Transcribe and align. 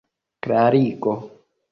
klarigo 0.43 1.13